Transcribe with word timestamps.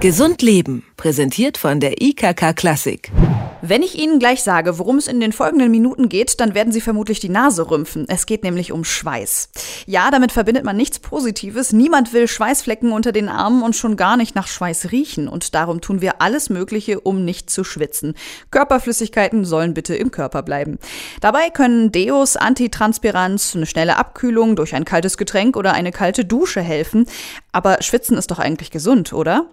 Gesund 0.00 0.40
Leben, 0.40 0.82
präsentiert 0.96 1.58
von 1.58 1.78
der 1.78 2.00
IKK 2.00 2.54
Klassik. 2.54 3.12
Wenn 3.60 3.82
ich 3.82 3.98
Ihnen 3.98 4.18
gleich 4.18 4.42
sage, 4.42 4.78
worum 4.78 4.96
es 4.96 5.06
in 5.06 5.20
den 5.20 5.34
folgenden 5.34 5.70
Minuten 5.70 6.08
geht, 6.08 6.40
dann 6.40 6.54
werden 6.54 6.72
Sie 6.72 6.80
vermutlich 6.80 7.20
die 7.20 7.28
Nase 7.28 7.70
rümpfen. 7.70 8.06
Es 8.08 8.24
geht 8.24 8.42
nämlich 8.42 8.72
um 8.72 8.82
Schweiß. 8.82 9.50
Ja, 9.84 10.10
damit 10.10 10.32
verbindet 10.32 10.64
man 10.64 10.78
nichts 10.78 11.00
Positives. 11.00 11.74
Niemand 11.74 12.14
will 12.14 12.28
Schweißflecken 12.28 12.92
unter 12.92 13.12
den 13.12 13.28
Armen 13.28 13.62
und 13.62 13.76
schon 13.76 13.98
gar 13.98 14.16
nicht 14.16 14.34
nach 14.34 14.46
Schweiß 14.46 14.90
riechen. 14.90 15.28
Und 15.28 15.54
darum 15.54 15.82
tun 15.82 16.00
wir 16.00 16.22
alles 16.22 16.48
Mögliche, 16.48 17.00
um 17.00 17.26
nicht 17.26 17.50
zu 17.50 17.62
schwitzen. 17.62 18.14
Körperflüssigkeiten 18.50 19.44
sollen 19.44 19.74
bitte 19.74 19.94
im 19.94 20.10
Körper 20.10 20.42
bleiben. 20.42 20.78
Dabei 21.20 21.50
können 21.50 21.92
Deos, 21.92 22.36
Antitranspiranz, 22.36 23.54
eine 23.54 23.66
schnelle 23.66 23.98
Abkühlung 23.98 24.56
durch 24.56 24.74
ein 24.74 24.86
kaltes 24.86 25.18
Getränk 25.18 25.58
oder 25.58 25.74
eine 25.74 25.92
kalte 25.92 26.24
Dusche 26.24 26.62
helfen. 26.62 27.04
Aber 27.52 27.82
Schwitzen 27.82 28.16
ist 28.16 28.30
doch 28.30 28.38
eigentlich 28.38 28.70
gesund, 28.70 29.12
oder? 29.12 29.46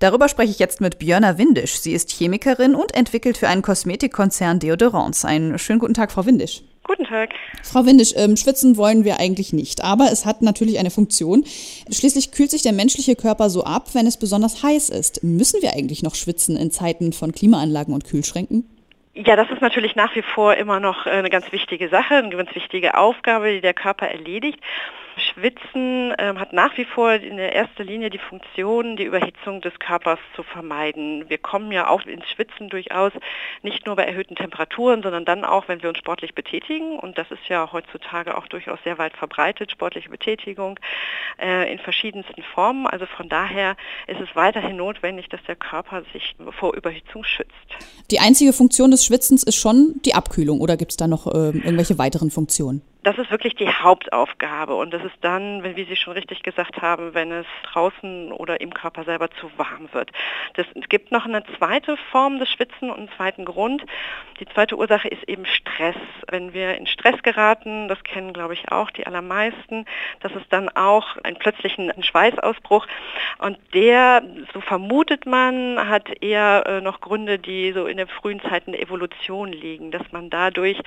Darüber 0.00 0.28
spreche 0.28 0.50
ich 0.50 0.58
jetzt 0.58 0.80
mit 0.80 0.98
Björna 0.98 1.38
Windisch. 1.38 1.78
Sie 1.78 1.92
ist 1.92 2.10
Chemikerin 2.10 2.74
und 2.74 2.94
entwickelt 2.94 3.38
für 3.38 3.48
einen 3.48 3.62
Kosmetikkonzern 3.62 4.58
Deodorants. 4.58 5.24
Einen 5.24 5.58
schönen 5.58 5.78
guten 5.78 5.94
Tag, 5.94 6.10
Frau 6.10 6.26
Windisch. 6.26 6.62
Guten 6.82 7.04
Tag. 7.04 7.30
Frau 7.62 7.86
Windisch, 7.86 8.12
ähm, 8.16 8.36
schwitzen 8.36 8.76
wollen 8.76 9.04
wir 9.04 9.18
eigentlich 9.18 9.52
nicht, 9.52 9.82
aber 9.82 10.08
es 10.12 10.26
hat 10.26 10.42
natürlich 10.42 10.78
eine 10.78 10.90
Funktion. 10.90 11.44
Schließlich 11.90 12.32
kühlt 12.32 12.50
sich 12.50 12.62
der 12.62 12.72
menschliche 12.72 13.14
Körper 13.14 13.48
so 13.48 13.64
ab, 13.64 13.94
wenn 13.94 14.06
es 14.06 14.18
besonders 14.18 14.62
heiß 14.62 14.90
ist. 14.90 15.22
Müssen 15.22 15.62
wir 15.62 15.72
eigentlich 15.74 16.02
noch 16.02 16.16
schwitzen 16.16 16.56
in 16.56 16.70
Zeiten 16.72 17.12
von 17.12 17.32
Klimaanlagen 17.32 17.94
und 17.94 18.04
Kühlschränken? 18.04 18.68
Ja, 19.14 19.36
das 19.36 19.48
ist 19.50 19.62
natürlich 19.62 19.94
nach 19.94 20.14
wie 20.16 20.22
vor 20.34 20.56
immer 20.56 20.80
noch 20.80 21.06
eine 21.06 21.30
ganz 21.30 21.50
wichtige 21.52 21.88
Sache, 21.88 22.16
eine 22.16 22.36
ganz 22.36 22.52
wichtige 22.54 22.98
Aufgabe, 22.98 23.52
die 23.52 23.60
der 23.60 23.74
Körper 23.74 24.08
erledigt. 24.08 24.58
Schwitzen 25.16 26.12
ähm, 26.18 26.38
hat 26.38 26.52
nach 26.52 26.76
wie 26.76 26.84
vor 26.84 27.12
in 27.12 27.36
der 27.36 27.52
erster 27.52 27.84
Linie 27.84 28.10
die 28.10 28.18
Funktion, 28.18 28.96
die 28.96 29.04
Überhitzung 29.04 29.60
des 29.60 29.78
Körpers 29.78 30.18
zu 30.34 30.42
vermeiden. 30.42 31.28
Wir 31.28 31.38
kommen 31.38 31.72
ja 31.72 31.88
auch 31.88 32.04
ins 32.06 32.28
Schwitzen 32.28 32.68
durchaus 32.68 33.12
nicht 33.62 33.86
nur 33.86 33.96
bei 33.96 34.04
erhöhten 34.04 34.36
Temperaturen, 34.36 35.02
sondern 35.02 35.24
dann 35.24 35.44
auch, 35.44 35.68
wenn 35.68 35.82
wir 35.82 35.88
uns 35.88 35.98
sportlich 35.98 36.34
betätigen. 36.34 36.98
Und 36.98 37.18
das 37.18 37.30
ist 37.30 37.48
ja 37.48 37.70
heutzutage 37.72 38.36
auch 38.36 38.46
durchaus 38.48 38.78
sehr 38.84 38.98
weit 38.98 39.16
verbreitet, 39.16 39.70
sportliche 39.70 40.08
Betätigung 40.08 40.78
äh, 41.40 41.72
in 41.72 41.78
verschiedensten 41.78 42.42
Formen. 42.42 42.86
Also 42.86 43.06
von 43.06 43.28
daher 43.28 43.76
ist 44.06 44.20
es 44.20 44.34
weiterhin 44.34 44.76
notwendig, 44.76 45.28
dass 45.28 45.42
der 45.44 45.56
Körper 45.56 46.02
sich 46.12 46.36
vor 46.58 46.74
Überhitzung 46.74 47.24
schützt. 47.24 47.50
Die 48.10 48.20
einzige 48.20 48.52
Funktion 48.52 48.90
des 48.90 49.04
Schwitzens 49.04 49.42
ist 49.42 49.56
schon 49.56 50.00
die 50.04 50.14
Abkühlung 50.14 50.60
oder 50.60 50.76
gibt 50.76 50.92
es 50.92 50.96
da 50.96 51.06
noch 51.06 51.26
äh, 51.26 51.50
irgendwelche 51.50 51.98
weiteren 51.98 52.30
Funktionen? 52.30 52.82
Das 53.04 53.18
ist 53.18 53.30
wirklich 53.30 53.54
die 53.54 53.68
Hauptaufgabe 53.68 54.74
und 54.74 54.92
das 54.92 55.04
ist 55.04 55.16
dann, 55.20 55.62
wie 55.62 55.84
Sie 55.84 55.96
schon 55.96 56.14
richtig 56.14 56.42
gesagt 56.42 56.80
haben, 56.80 57.14
wenn 57.14 57.30
es 57.30 57.46
draußen 57.64 58.32
oder 58.32 58.60
im 58.60 58.72
Körper 58.72 59.04
selber 59.04 59.30
zu 59.30 59.50
warm 59.58 59.88
wird. 59.92 60.10
Das, 60.54 60.66
es 60.74 60.88
gibt 60.88 61.12
noch 61.12 61.24
eine 61.24 61.44
zweite 61.58 61.96
Form 62.10 62.38
des 62.38 62.48
Schwitzen 62.48 62.90
und 62.90 62.98
einen 62.98 63.10
zweiten 63.16 63.44
Grund. 63.44 63.84
Die 64.40 64.46
zweite 64.46 64.76
Ursache 64.76 65.08
ist 65.08 65.28
eben 65.28 65.46
Stress. 65.46 65.96
Wenn 66.28 66.54
wir 66.54 66.76
in 66.76 66.86
Stress 66.86 67.22
geraten, 67.22 67.88
das 67.88 68.02
kennen 68.04 68.32
glaube 68.32 68.54
ich 68.54 68.70
auch 68.70 68.90
die 68.90 69.06
allermeisten, 69.06 69.84
das 70.20 70.32
ist 70.32 70.46
dann 70.50 70.68
auch 70.68 71.16
einen 71.18 71.36
plötzlichen 71.36 71.92
Schweißausbruch 72.02 72.86
und 73.38 73.58
der, 73.74 74.22
so 74.52 74.60
vermutet 74.60 75.26
man, 75.26 75.88
hat 75.88 76.22
eher 76.22 76.64
äh, 76.66 76.80
noch 76.80 77.00
Gründe, 77.00 77.38
die 77.38 77.72
so 77.72 77.86
in 77.86 77.96
den 77.96 78.08
frühen 78.08 78.40
Zeiten 78.40 78.72
der 78.72 78.82
Evolution 78.82 79.52
liegen, 79.52 79.90
dass 79.90 80.02
man 80.12 80.30
dadurch 80.30 80.80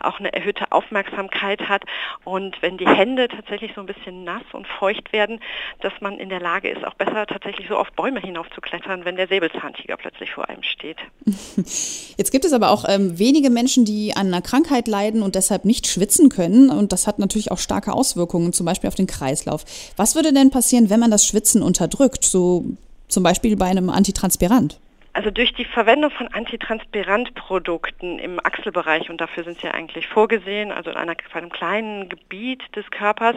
auch 0.00 0.18
eine 0.18 0.32
erhöhte 0.32 0.70
Aufmerksamkeit 0.70 1.68
hat. 1.68 1.82
Und 2.24 2.60
wenn 2.62 2.76
die 2.76 2.88
Hände 2.88 3.28
tatsächlich 3.28 3.72
so 3.74 3.80
ein 3.80 3.86
bisschen 3.86 4.24
nass 4.24 4.42
und 4.52 4.66
feucht 4.66 5.12
werden, 5.12 5.40
dass 5.80 5.92
man 6.00 6.18
in 6.18 6.28
der 6.28 6.40
Lage 6.40 6.68
ist, 6.68 6.84
auch 6.86 6.94
besser 6.94 7.26
tatsächlich 7.26 7.68
so 7.68 7.76
auf 7.76 7.90
Bäume 7.92 8.20
hinaufzuklettern, 8.20 9.04
wenn 9.04 9.13
der 9.16 9.28
Säbelzahntiger 9.28 9.96
plötzlich 9.96 10.30
vor 10.32 10.48
einem 10.48 10.62
steht. 10.62 10.96
Jetzt 12.16 12.30
gibt 12.30 12.44
es 12.44 12.52
aber 12.52 12.70
auch 12.70 12.84
ähm, 12.88 13.18
wenige 13.18 13.50
Menschen, 13.50 13.84
die 13.84 14.14
an 14.16 14.28
einer 14.28 14.42
Krankheit 14.42 14.88
leiden 14.88 15.22
und 15.22 15.34
deshalb 15.34 15.64
nicht 15.64 15.86
schwitzen 15.86 16.28
können. 16.28 16.70
Und 16.70 16.92
das 16.92 17.06
hat 17.06 17.18
natürlich 17.18 17.50
auch 17.50 17.58
starke 17.58 17.92
Auswirkungen, 17.92 18.52
zum 18.52 18.66
Beispiel 18.66 18.88
auf 18.88 18.94
den 18.94 19.06
Kreislauf. 19.06 19.64
Was 19.96 20.14
würde 20.14 20.32
denn 20.32 20.50
passieren, 20.50 20.90
wenn 20.90 21.00
man 21.00 21.10
das 21.10 21.26
Schwitzen 21.26 21.62
unterdrückt? 21.62 22.24
So 22.24 22.64
zum 23.08 23.22
Beispiel 23.22 23.56
bei 23.56 23.66
einem 23.66 23.90
Antitranspirant? 23.90 24.78
Also 25.16 25.30
durch 25.30 25.52
die 25.54 25.64
Verwendung 25.64 26.10
von 26.10 26.26
Antitranspirantprodukten 26.26 28.18
im 28.18 28.44
Achselbereich, 28.44 29.10
und 29.10 29.20
dafür 29.20 29.44
sind 29.44 29.60
sie 29.60 29.68
eigentlich 29.68 30.08
vorgesehen, 30.08 30.72
also 30.72 30.90
in 30.90 30.96
einer, 30.96 31.14
einem 31.32 31.50
kleinen 31.50 32.08
Gebiet 32.08 32.62
des 32.74 32.90
Körpers, 32.90 33.36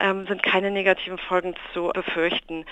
ähm, 0.00 0.26
sind 0.26 0.42
keine 0.42 0.72
negativen 0.72 1.18
Folgen 1.18 1.54
zu 1.72 1.92
befürchten. 1.94 2.64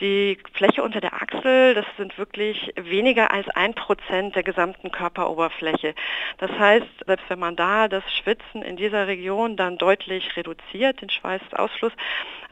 Die 0.00 0.36
Fläche 0.52 0.82
unter 0.82 1.00
der 1.00 1.14
Achsel, 1.14 1.74
das 1.74 1.86
sind 1.96 2.18
wirklich 2.18 2.72
weniger 2.74 3.30
als 3.30 3.48
ein 3.50 3.72
Prozent 3.72 4.34
der 4.34 4.42
gesamten 4.42 4.90
Körperoberfläche. 4.90 5.94
Das 6.38 6.50
heißt, 6.50 7.04
selbst 7.06 7.30
wenn 7.30 7.38
man 7.38 7.54
da 7.54 7.86
das 7.86 8.02
Schwitzen 8.12 8.62
in 8.62 8.76
dieser 8.76 9.06
Region 9.06 9.56
dann 9.56 9.78
deutlich 9.78 10.36
reduziert, 10.36 11.00
den 11.00 11.10
Schweißausfluss 11.10 11.92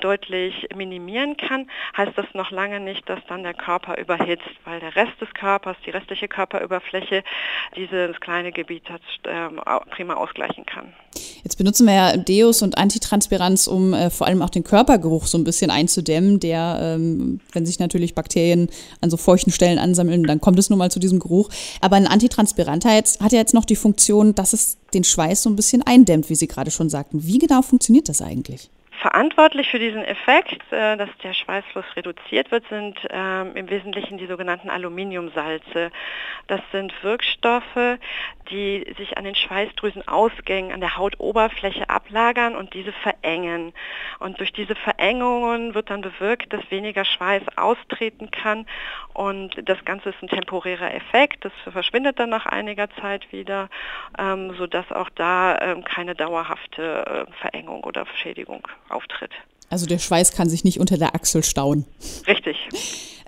deutlich 0.01 0.69
minimieren 0.75 1.37
kann, 1.37 1.69
heißt 1.97 2.17
das 2.17 2.33
noch 2.35 2.53
lange 2.53 2.79
nicht, 2.79 3.09
dass 3.09 3.19
dann 3.27 3.43
der 3.43 3.55
Körper 3.55 3.99
überhitzt, 3.99 4.49
weil 4.65 4.79
der 4.79 4.95
Rest 4.95 5.21
des 5.21 5.29
Körpers, 5.41 5.77
die 5.87 5.91
restliche 5.91 6.29
Körperüberfläche, 6.29 7.25
dieses 7.75 8.21
kleine 8.21 8.53
Gebiet 8.53 8.89
hat, 8.91 9.01
ähm, 9.25 9.61
prima 9.91 10.15
ausgleichen 10.15 10.67
kann. 10.67 10.93
Jetzt 11.43 11.57
benutzen 11.57 11.87
wir 11.87 11.95
ja 11.95 12.17
Deos 12.17 12.61
und 12.61 12.77
Antitranspiranz, 12.77 13.67
um 13.67 13.95
äh, 13.95 14.11
vor 14.11 14.27
allem 14.27 14.43
auch 14.43 14.51
den 14.51 14.65
Körpergeruch 14.65 15.27
so 15.27 15.39
ein 15.39 15.45
bisschen 15.45 15.71
einzudämmen, 15.71 16.41
der, 16.41 16.79
ähm, 16.81 17.41
wenn 17.53 17.65
sich 17.65 17.79
natürlich 17.79 18.15
Bakterien 18.15 18.69
an 19.01 19.09
so 19.09 19.17
feuchten 19.17 19.51
Stellen 19.51 19.79
ansammeln, 19.79 20.25
dann 20.25 20.41
kommt 20.41 20.59
es 20.59 20.69
nun 20.69 20.79
mal 20.79 20.91
zu 20.91 21.01
diesem 21.01 21.19
Geruch. 21.19 21.49
Aber 21.81 21.97
ein 21.97 22.07
Antitranspirant 22.07 22.85
hat 22.85 23.33
ja 23.33 23.39
jetzt 23.39 23.55
noch 23.55 23.65
die 23.65 23.77
Funktion, 23.77 24.35
dass 24.35 24.53
es 24.53 24.77
den 24.93 25.05
Schweiß 25.05 25.43
so 25.43 25.51
ein 25.51 25.57
bisschen 25.57 25.83
eindämmt, 25.83 26.29
wie 26.29 26.35
Sie 26.35 26.49
gerade 26.49 26.71
schon 26.71 26.91
sagten. 26.91 27.25
Wie 27.25 27.39
genau 27.39 27.63
funktioniert 27.63 28.09
das 28.09 28.21
eigentlich? 28.21 28.71
Verantwortlich 29.01 29.71
für 29.71 29.79
diesen 29.79 30.05
Effekt, 30.05 30.61
äh, 30.73 30.97
dass 30.99 31.09
der 31.23 31.33
Schweißfluss 31.33 31.87
reduziert 31.97 32.51
wird, 32.51 32.69
sind 32.69 32.99
ähm, 33.09 33.57
im 33.57 33.71
Wesentlichen 33.71 34.19
die 34.19 34.27
sogenannten 34.27 34.69
Aluminiumsalze. 34.69 35.91
Das 36.49 36.61
sind 36.71 36.93
Wirkstoffe, 37.03 37.99
die 38.51 38.95
sich 38.99 39.17
an 39.17 39.25
den 39.25 39.35
Schweißdrüsenausgängen, 39.35 40.73
an 40.73 40.81
der 40.81 40.99
Hautoberfläche 40.99 41.89
ablagern 41.89 42.55
und 42.57 42.75
diese 42.75 42.93
verengen. 42.93 43.73
Und 44.19 44.39
durch 44.39 44.53
diese 44.53 44.75
Verengungen 44.75 45.75
wird 45.75 45.89
dann 45.89 46.03
bewirkt, 46.03 46.53
dass 46.53 46.71
weniger 46.71 47.07
Schweiß 47.07 47.43
austreten 47.57 48.31
kann 48.31 48.67
und 49.15 49.57
das 49.69 49.83
Ganze 49.85 50.11
ist 50.11 50.23
ein 50.23 50.29
temporärer 50.29 50.93
Effekt. 50.95 51.45
Das 51.45 51.53
verschwindet 51.73 52.19
dann 52.19 52.31
nach 52.31 52.47
einiger 52.47 52.91
Zeit 53.01 53.33
wieder, 53.33 53.71
ähm, 54.19 54.55
sodass 54.57 54.91
auch 54.93 55.09
da 55.11 55.59
ähm, 55.59 55.85
keine 55.85 56.15
dauerhafte 56.15 57.27
äh, 57.29 57.33
Verengung 57.41 57.83
oder 57.85 58.05
Schädigung 58.17 58.67
auftritt. 58.91 59.33
Also 59.69 59.87
der 59.87 59.99
Schweiß 59.99 60.33
kann 60.33 60.49
sich 60.49 60.65
nicht 60.65 60.81
unter 60.81 60.99
der 60.99 61.15
Achsel 61.15 61.45
stauen. 61.45 61.85
Richtig. 62.27 62.57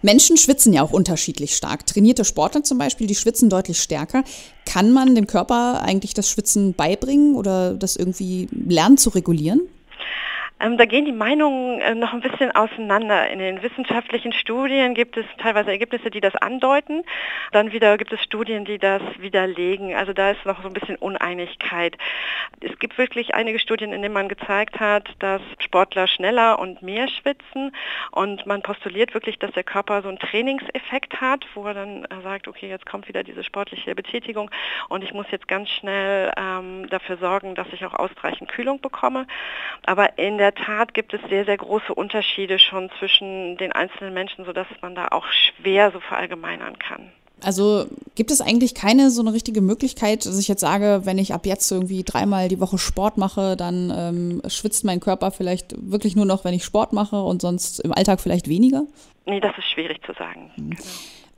Menschen 0.03 0.37
schwitzen 0.37 0.73
ja 0.73 0.83
auch 0.83 0.93
unterschiedlich 0.93 1.55
stark. 1.55 1.87
Trainierte 1.87 2.25
Sportler 2.25 2.65
zum 2.65 2.79
Beispiel, 2.79 3.07
die 3.07 3.15
schwitzen 3.15 3.49
deutlich 3.49 3.81
stärker. 3.81 4.25
Kann 4.67 4.93
man 4.93 5.15
dem 5.15 5.29
Körper 5.29 5.83
eigentlich 5.83 6.13
das 6.13 6.29
Schwitzen 6.29 6.75
beibringen 6.75 7.37
oder 7.37 7.75
das 7.75 7.95
irgendwie 7.95 8.49
lernen 8.51 8.99
zu 8.99 9.11
regulieren? 9.11 9.61
Ähm, 10.63 10.79
da 10.79 10.85
gehen 10.85 11.05
die 11.05 11.13
Meinungen 11.13 11.81
äh, 11.81 11.95
noch 11.97 12.13
ein 12.13 12.21
bisschen 12.21 12.53
auseinander. 12.53 13.29
In 13.31 13.41
den 13.41 13.63
wissenschaftlichen 13.63 14.33
Studien 14.33 14.95
gibt 14.95 15.17
es 15.17 15.27
teilweise 15.39 15.73
Ergebnisse, 15.73 16.09
die 16.09 16.21
das 16.21 16.37
andeuten. 16.37 17.03
Dann 17.51 17.73
wieder 17.73 17.99
gibt 17.99 18.13
es 18.13 18.23
Studien, 18.23 18.65
die 18.65 18.79
das 18.79 19.03
widerlegen. 19.19 19.93
Also 19.95 20.13
da 20.13 20.31
ist 20.31 20.47
noch 20.47 20.63
so 20.63 20.69
ein 20.69 20.75
bisschen 20.75 20.95
Uneinigkeit. 20.97 21.99
Es 22.61 22.79
gibt 22.79 22.97
wirklich 22.97 23.35
einige 23.35 23.59
Studien, 23.59 23.93
in 23.93 24.03
denen 24.03 24.15
man 24.15 24.29
gezeigt 24.29 24.79
hat, 24.79 25.09
dass 25.19 25.43
Sportler 25.59 26.07
schneller 26.07 26.61
und 26.61 26.81
mehr 26.81 27.09
schwitzen. 27.09 27.75
Und 28.13 28.47
man 28.47 28.63
postuliert 28.63 29.15
wirklich, 29.15 29.41
dass 29.41 29.51
der 29.53 29.65
Körper 29.65 30.03
so 30.03 30.09
einen 30.09 30.21
Trainingseffekt 30.21 31.21
hat, 31.21 31.45
wo 31.55 31.67
er 31.67 31.75
dann 31.75 32.05
äh, 32.05 32.23
sagt, 32.23 32.47
okay, 32.47 32.69
jetzt 32.69 32.87
kommt 32.87 33.09
wieder 33.09 33.25
diese 33.25 33.43
sportliche 33.43 33.97
Betätigung 33.97 34.49
und 34.89 35.03
ich 35.03 35.13
muss 35.13 35.27
jetzt 35.33 35.49
ganz 35.49 35.71
schnell 35.71 36.31
ähm, 36.37 36.89
dafür 36.89 37.17
sorgen, 37.17 37.57
dass 37.57 37.67
ich 37.73 37.85
auch 37.85 37.95
ausreichend 37.95 38.49
Kühlung 38.49 38.81
bekomme. 38.81 39.27
Aber 39.87 40.19
in 40.19 40.39
der 40.39 40.52
der 40.53 40.65
Tat 40.65 40.95
gibt 40.95 41.15
es 41.15 41.21
sehr, 41.29 41.45
sehr 41.45 41.57
große 41.57 41.95
Unterschiede 41.95 42.59
schon 42.59 42.91
zwischen 42.99 43.57
den 43.57 43.73
einzelnen 43.73 44.15
Menschen, 44.15 44.45
sodass 44.45 44.67
man 44.81 44.95
da 44.95 45.09
auch 45.09 45.27
schwer 45.27 45.91
so 45.93 46.01
verallgemeinern 46.01 46.79
kann. 46.79 47.11
Also 47.45 47.87
gibt 48.15 48.31
es 48.31 48.41
eigentlich 48.41 48.75
keine 48.75 49.11
so 49.11 49.21
eine 49.21 49.33
richtige 49.33 49.63
Möglichkeit, 49.63 50.27
dass 50.27 50.39
ich 50.39 50.47
jetzt 50.47 50.61
sage, 50.61 51.01
wenn 51.05 51.19
ich 51.19 51.35
ab 51.35 51.45
jetzt 51.45 51.71
irgendwie 51.73 52.05
dreimal 52.05 52.49
die 52.49 52.61
Woche 52.61 52.79
Sport 52.79 53.19
mache, 53.19 53.57
dann 53.57 53.93
ähm, 53.95 54.43
schwitzt 54.49 54.85
mein 54.85 55.01
Körper 55.01 55.33
vielleicht 55.33 55.75
wirklich 55.77 56.15
nur 56.15 56.25
noch, 56.25 56.45
wenn 56.45 56.55
ich 56.55 56.65
Sport 56.65 56.93
mache 56.93 57.21
und 57.21 57.43
sonst 57.43 57.81
im 57.81 57.93
Alltag 57.93 58.21
vielleicht 58.21 58.49
weniger? 58.49 58.85
Nee, 59.27 59.41
das 59.41 59.59
ist 59.59 59.69
schwierig 59.69 60.05
zu 60.07 60.13
sagen. 60.13 60.53
Mhm. 60.57 60.71
Genau. 60.71 60.83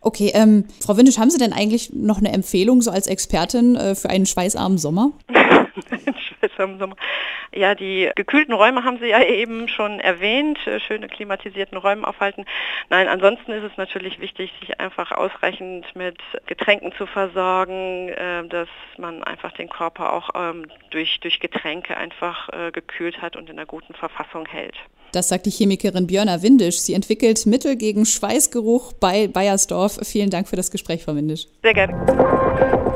Okay, 0.03 0.33
ähm, 0.35 0.67
Frau 0.85 0.99
Windisch, 0.99 1.17
haben 1.17 1.31
Sie 1.31 1.39
denn 1.39 1.55
eigentlich 1.55 1.95
noch 1.95 2.19
eine 2.19 2.31
Empfehlung 2.31 2.83
so 2.83 2.91
als 2.91 3.07
Expertin 3.07 3.75
äh, 3.75 3.95
für 3.95 4.11
einen 4.11 4.27
schweißarmen 4.27 4.77
Sommer? 4.77 5.13
im 6.63 6.79
Sommer. 6.79 6.97
Ja, 7.53 7.75
die 7.75 8.11
gekühlten 8.15 8.53
Räume 8.53 8.85
haben 8.85 8.99
Sie 8.99 9.09
ja 9.09 9.23
eben 9.23 9.69
schon 9.69 10.01
erwähnt, 10.01 10.59
äh, 10.67 10.81
schöne 10.81 11.09
klimatisierten 11.09 11.79
Räume 11.79 12.07
aufhalten. 12.07 12.45
Nein, 12.91 13.09
ansonsten 13.09 13.53
ist 13.53 13.65
es 13.65 13.77
natürlich 13.77 14.21
wichtig, 14.21 14.53
sich 14.61 14.81
einfach 14.81 15.13
ausreichend 15.13 15.87
mit 15.95 16.19
Getränken 16.47 16.93
zu 16.97 17.07
versorgen, 17.07 18.09
äh, 18.09 18.47
dass 18.49 18.69
man 18.99 19.23
einfach 19.25 19.53
den 19.53 19.69
Körper 19.69 20.13
auch 20.13 20.31
ähm, 20.35 20.67
durch, 20.91 21.21
durch 21.21 21.41
Getränke 21.41 21.97
einfach 21.97 22.49
äh, 22.51 22.71
gekühlt 22.71 23.23
hat 23.23 23.37
und 23.37 23.49
in 23.49 23.59
einer 23.59 23.67
guten 23.67 23.95
Verfassung 23.95 24.47
hält. 24.47 24.77
Das 25.15 25.29
sagt 25.29 25.47
die 25.47 25.51
Chemikerin 25.51 26.09
Björna 26.09 26.43
Windisch. 26.43 26.81
Sie 26.81 26.93
entwickelt 26.93 27.47
Mittel 27.47 27.77
gegen 27.77 28.05
Schweißgeruch 28.05 28.95
bei 28.95 29.29
Bayersdorf. 29.29 30.01
Vielen 30.03 30.31
Dank 30.31 30.49
für 30.49 30.57
das 30.57 30.73
Gespräch, 30.73 31.05
Frau 31.05 31.15
Windisch. 31.15 31.47
Sehr 31.63 31.75
gerne. 31.75 32.94